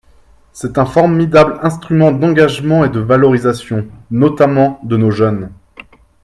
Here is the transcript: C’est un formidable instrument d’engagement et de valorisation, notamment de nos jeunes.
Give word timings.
C’est 0.51 0.79
un 0.79 0.85
formidable 0.87 1.59
instrument 1.61 2.11
d’engagement 2.11 2.83
et 2.83 2.89
de 2.89 2.99
valorisation, 2.99 3.87
notamment 4.09 4.79
de 4.83 4.97
nos 4.97 5.11
jeunes. 5.11 5.51